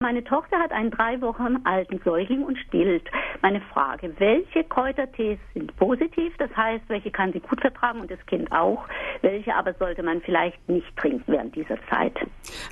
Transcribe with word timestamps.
Meine 0.00 0.22
Tochter 0.22 0.60
hat 0.60 0.70
einen 0.70 0.92
drei 0.92 1.20
Wochen 1.22 1.56
alten 1.64 2.00
Säugling 2.04 2.44
und 2.44 2.56
stillt. 2.68 3.02
Meine 3.42 3.60
Frage, 3.60 4.14
welche 4.18 4.62
Kräutertees 4.62 5.40
sind 5.54 5.76
positiv? 5.76 6.32
Das 6.38 6.56
heißt, 6.56 6.84
welche 6.86 7.10
kann 7.10 7.32
sie 7.32 7.40
gut 7.40 7.60
vertragen 7.60 8.02
und 8.02 8.08
das 8.08 8.24
Kind 8.26 8.52
auch? 8.52 8.84
Welche 9.22 9.56
aber 9.56 9.74
sollte 9.74 10.04
man 10.04 10.20
vielleicht 10.20 10.68
nicht 10.68 10.96
trinken 10.96 11.24
während 11.26 11.56
dieser 11.56 11.78
Zeit? 11.90 12.16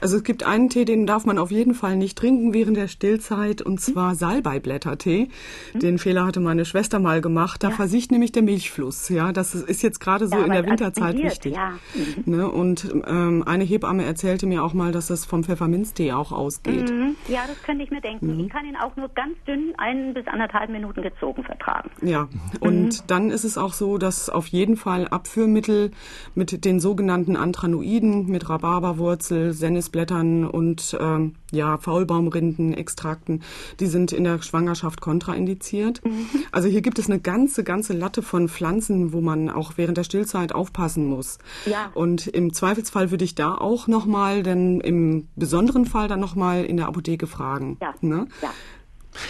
Also 0.01 0.19
es 0.19 0.23
gibt 0.23 0.47
einen 0.47 0.69
Tee, 0.69 0.85
den 0.85 1.04
darf 1.04 1.27
man 1.27 1.39
auf 1.39 1.51
jeden 1.51 1.75
Fall 1.75 1.97
nicht 1.97 2.17
trinken 2.17 2.54
während 2.54 2.77
der 2.77 2.87
Stillzeit 2.87 3.61
und 3.61 3.81
zwar 3.81 4.11
hm? 4.11 4.17
Salbeiblättertee. 4.19 5.29
Hm? 5.72 5.81
Den 5.81 5.99
Fehler 5.99 6.27
hatte 6.27 6.38
meine 6.38 6.65
Schwester 6.65 7.01
mal 7.01 7.21
gemacht. 7.21 7.65
Da 7.65 7.71
ja. 7.71 7.74
versiegt 7.74 8.13
nämlich 8.13 8.31
der 8.31 8.45
Milchfluss. 8.45 9.08
Ja, 9.08 9.33
das 9.33 9.53
ist 9.53 9.83
jetzt 9.83 9.99
gerade 9.99 10.29
so 10.29 10.37
ja, 10.37 10.45
in 10.45 10.53
der 10.53 10.65
Winterzeit 10.65 11.17
wichtig. 11.17 11.56
Ja. 11.56 11.77
Mhm. 11.93 12.37
Ne? 12.37 12.49
Und 12.49 12.88
ähm, 13.04 13.43
eine 13.45 13.65
Hebamme 13.65 14.04
erzählte 14.04 14.47
mir 14.47 14.63
auch 14.63 14.74
mal, 14.74 14.93
dass 14.93 15.08
das 15.08 15.24
vom 15.24 15.43
Pfefferminztee 15.43 16.12
auch 16.12 16.30
ausgeht. 16.30 16.88
Mhm. 16.88 17.16
Ja, 17.28 17.45
das 17.46 17.60
könnte 17.62 17.83
ich 17.83 17.91
mir 17.91 18.01
denken. 18.01 18.34
Mhm. 18.34 18.45
Ich 18.45 18.51
kann 18.51 18.64
ihn 18.66 18.77
auch 18.77 18.95
nur 18.96 19.09
ganz 19.09 19.37
dünn 19.47 19.74
ein 19.79 20.15
bis 20.15 20.27
anderthalb 20.27 20.70
Minuten 20.70 21.02
gezogen 21.02 21.43
vertragen. 21.43 21.91
Ja, 22.02 22.29
und 22.61 22.84
mhm. 22.84 23.07
dann 23.07 23.30
ist 23.30 23.45
es 23.45 23.59
auch 23.59 23.73
so, 23.73 23.98
dass 23.98 24.30
auf 24.30 24.47
jeden 24.47 24.77
Fall 24.77 25.09
Abführmittel 25.09 25.91
mit 26.34 26.65
den 26.65 26.79
sogenannten 26.79 27.37
Anthranoiden, 27.37 28.27
mit 28.27 28.48
Rhabarberwurzel, 28.48 29.52
Sennisblättern 29.52 30.45
und 30.45 30.97
ähm, 31.01 31.34
ja, 31.51 31.79
Faulbaumrindenextrakten, 31.79 33.43
die 33.80 33.87
sind 33.87 34.12
in 34.12 34.24
der 34.24 34.41
Schwangerschaft 34.43 35.01
kontraindiziert. 35.01 36.05
Mhm. 36.05 36.29
Also 36.52 36.69
hier 36.69 36.83
gibt 36.83 36.98
es 36.98 37.10
eine 37.10 37.19
ganze, 37.19 37.65
ganze 37.65 37.93
Latte 37.93 38.23
von 38.23 38.48
Pflanzen, 38.48 39.12
wo 39.12 39.21
man 39.21 39.51
auch 39.51 39.73
während 39.77 39.96
der 39.96 40.05
Stillzeit 40.05 40.55
aufpassen 40.55 41.07
muss. 41.07 41.38
Ja. 41.65 41.91
Und 41.95 42.27
im 42.29 42.52
Zweifelsfall 42.52 43.10
würde 43.10 43.24
ich 43.24 43.35
da 43.35 43.55
auch 43.55 43.88
nochmal, 43.88 44.43
denn 44.43 44.80
im 44.80 45.29
besonderen 45.35 45.87
Fall 45.87 46.09
dann 46.09 46.21
nochmal 46.21 46.65
in 46.65 46.77
der 46.77 46.87
Apotheke 46.87 47.05
fragen. 47.27 47.78
Ja. 47.80 47.95
Ne? 48.01 48.27
ja. 48.42 48.51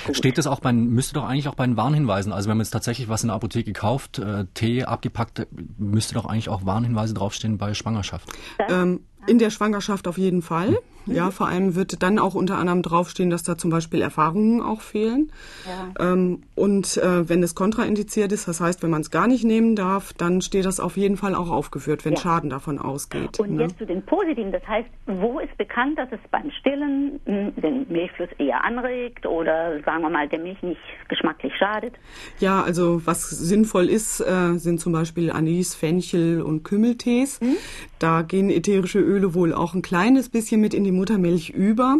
Gut. 0.06 0.16
Steht 0.16 0.38
das 0.38 0.46
auch 0.46 0.60
bei, 0.60 0.72
müsste 0.72 1.14
doch 1.14 1.24
eigentlich 1.24 1.48
auch 1.48 1.54
bei 1.54 1.64
den 1.66 1.76
Warnhinweisen, 1.76 2.32
also 2.32 2.48
wenn 2.48 2.56
man 2.56 2.64
jetzt 2.64 2.72
tatsächlich 2.72 3.08
was 3.08 3.22
in 3.22 3.28
der 3.28 3.36
Apotheke 3.36 3.72
kauft, 3.72 4.18
äh, 4.18 4.46
Tee 4.54 4.84
abgepackt, 4.84 5.46
müsste 5.78 6.14
doch 6.14 6.26
eigentlich 6.26 6.48
auch 6.48 6.66
Warnhinweise 6.66 7.14
draufstehen 7.14 7.58
bei 7.58 7.74
Schwangerschaft. 7.74 8.28
Ähm, 8.68 9.00
in 9.26 9.38
der 9.38 9.50
Schwangerschaft 9.50 10.08
auf 10.08 10.18
jeden 10.18 10.42
Fall. 10.42 10.78
Ja, 11.06 11.30
vor 11.30 11.48
allem 11.48 11.74
wird 11.76 12.02
dann 12.02 12.18
auch 12.18 12.34
unter 12.34 12.58
anderem 12.58 12.82
draufstehen, 12.82 13.30
dass 13.30 13.42
da 13.44 13.56
zum 13.56 13.70
Beispiel 13.70 14.02
Erfahrungen 14.02 14.60
auch 14.60 14.80
fehlen. 14.80 15.30
Ja. 15.64 16.12
Ähm, 16.12 16.42
und 16.54 16.96
äh, 16.96 17.28
wenn 17.28 17.42
es 17.42 17.54
kontraindiziert 17.54 18.32
ist, 18.32 18.48
das 18.48 18.60
heißt, 18.60 18.82
wenn 18.82 18.90
man 18.90 19.02
es 19.02 19.10
gar 19.10 19.28
nicht 19.28 19.44
nehmen 19.44 19.76
darf, 19.76 20.12
dann 20.14 20.40
steht 20.40 20.64
das 20.64 20.80
auf 20.80 20.96
jeden 20.96 21.16
Fall 21.16 21.34
auch 21.34 21.50
aufgeführt, 21.50 22.04
wenn 22.04 22.14
ja. 22.14 22.20
Schaden 22.20 22.50
davon 22.50 22.78
ausgeht. 22.78 23.38
Und 23.38 23.54
ne? 23.54 23.62
jetzt 23.62 23.78
zu 23.78 23.86
den 23.86 24.02
Positiven, 24.02 24.50
das 24.50 24.66
heißt, 24.66 24.88
wo 25.06 25.38
ist 25.38 25.56
bekannt, 25.56 25.98
dass 25.98 26.10
es 26.10 26.18
beim 26.30 26.50
Stillen 26.50 27.20
hm, 27.24 27.52
den 27.56 27.86
Milchfluss 27.88 28.30
eher 28.38 28.64
anregt 28.64 29.26
oder 29.26 29.80
sagen 29.84 30.02
wir 30.02 30.10
mal, 30.10 30.28
der 30.28 30.40
Milch 30.40 30.60
nicht 30.62 30.80
geschmacklich 31.08 31.52
schadet? 31.56 31.94
Ja, 32.40 32.62
also 32.62 33.06
was 33.06 33.30
sinnvoll 33.30 33.88
ist, 33.88 34.20
äh, 34.20 34.54
sind 34.58 34.80
zum 34.80 34.92
Beispiel 34.92 35.30
Anis, 35.30 35.74
Fenchel 35.74 36.42
und 36.42 36.64
Kümmeltees. 36.64 37.40
Hm? 37.40 37.56
Da 37.98 38.22
gehen 38.22 38.50
ätherische 38.50 38.98
Öle 38.98 39.15
wohl 39.34 39.52
auch 39.52 39.74
ein 39.74 39.82
kleines 39.82 40.28
bisschen 40.28 40.60
mit 40.60 40.74
in 40.74 40.84
die 40.84 40.92
Muttermilch 40.92 41.50
über, 41.50 41.98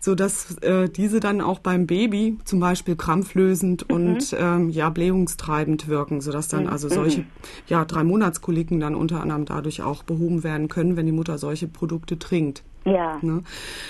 so 0.00 0.14
dass 0.14 0.58
äh, 0.58 0.88
diese 0.88 1.20
dann 1.20 1.40
auch 1.40 1.58
beim 1.58 1.86
Baby 1.86 2.38
zum 2.44 2.60
Beispiel 2.60 2.96
krampflösend 2.96 3.88
mhm. 3.88 3.94
und 3.94 4.36
ähm, 4.38 4.70
ja 4.70 4.90
blähungstreibend 4.90 5.88
wirken, 5.88 6.20
so 6.20 6.32
dass 6.32 6.48
dann 6.48 6.64
mhm. 6.64 6.70
also 6.70 6.88
solche 6.88 7.24
ja 7.68 7.84
drei 7.84 8.04
Monatskoliken 8.04 8.80
dann 8.80 8.94
unter 8.94 9.20
anderem 9.20 9.44
dadurch 9.44 9.82
auch 9.82 10.02
behoben 10.02 10.44
werden 10.44 10.68
können, 10.68 10.96
wenn 10.96 11.06
die 11.06 11.12
Mutter 11.12 11.38
solche 11.38 11.68
Produkte 11.68 12.18
trinkt. 12.18 12.62
Ja. 12.84 13.18
Ne? 13.22 13.42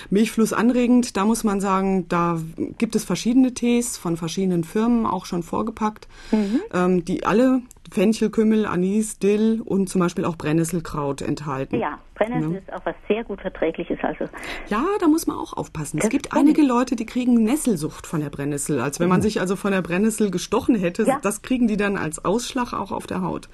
Milchfluss 0.09 0.53
anregend, 0.53 1.17
da 1.17 1.25
muss 1.25 1.43
man 1.43 1.59
sagen, 1.59 2.07
da 2.07 2.39
gibt 2.77 2.95
es 2.95 3.03
verschiedene 3.03 3.53
Tees 3.53 3.97
von 3.97 4.17
verschiedenen 4.17 4.63
Firmen 4.63 5.05
auch 5.05 5.25
schon 5.25 5.43
vorgepackt, 5.43 6.07
mhm. 6.31 6.61
ähm, 6.73 7.05
die 7.05 7.25
alle 7.25 7.61
Fenchel, 7.91 8.29
Kümmel, 8.29 8.65
Anis, 8.65 9.19
Dill 9.19 9.61
und 9.63 9.89
zum 9.89 10.01
Beispiel 10.01 10.25
auch 10.25 10.37
Brennnesselkraut 10.37 11.21
enthalten. 11.21 11.79
Ja, 11.79 11.99
Brennnessel 12.15 12.53
ja. 12.53 12.57
ist 12.57 12.73
auch 12.73 12.85
was 12.85 12.95
sehr 13.07 13.23
gut 13.23 13.41
verträgliches. 13.41 13.99
Also 14.01 14.25
ja, 14.67 14.83
da 14.99 15.07
muss 15.07 15.27
man 15.27 15.37
auch 15.37 15.53
aufpassen. 15.53 15.99
Es 16.01 16.09
gibt 16.09 16.33
einige 16.33 16.63
Leute, 16.63 16.95
die 16.95 17.05
kriegen 17.05 17.43
Nesselsucht 17.43 18.07
von 18.07 18.21
der 18.21 18.29
Brennnessel. 18.29 18.79
Als 18.79 18.99
wenn 18.99 19.09
man 19.09 19.19
mhm. 19.19 19.23
sich 19.23 19.39
also 19.39 19.55
von 19.55 19.71
der 19.71 19.81
Brennnessel 19.81 20.31
gestochen 20.31 20.75
hätte, 20.75 21.03
ja. 21.03 21.19
das 21.21 21.41
kriegen 21.41 21.67
die 21.67 21.77
dann 21.77 21.97
als 21.97 22.23
Ausschlag 22.25 22.73
auch 22.73 22.91
auf 22.91 23.05
der 23.05 23.21
Haut. 23.21 23.49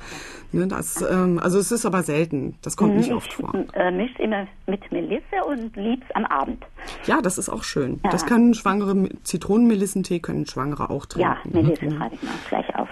Ne, 0.52 0.68
das, 0.68 1.02
ähm, 1.02 1.40
also 1.42 1.60
es 1.60 1.72
ist 1.72 1.86
aber 1.86 2.04
selten. 2.04 2.56
Das 2.62 2.78
kommt 2.78 2.96
nicht 2.96 3.12
oft 3.12 3.34
vor. 3.34 3.54
Äh, 3.74 3.92
mischt 3.92 4.20
immer 4.20 4.48
mit 4.66 4.92
Melisse 4.92 5.31
und 5.48 5.76
lieb's 5.76 6.08
am 6.14 6.26
Abend. 6.26 6.66
Ja, 7.06 7.22
das 7.22 7.38
ist 7.38 7.50
auch 7.50 7.64
schön. 7.64 8.00
Ja. 8.04 8.10
Das 8.10 8.26
können 8.26 8.54
schwangere 8.54 9.10
Zitronenmelissentee 9.24 10.20
können 10.20 10.46
Schwangere 10.46 10.90
auch 10.90 11.06
trinken. 11.06 11.30
Ja, 11.30 11.38
Melisse 11.62 11.86
mhm. 11.86 11.98
schreibe 11.98 12.16
ich 12.16 12.24
mal 12.24 12.34
gleich 12.50 12.76
auf. 12.76 12.90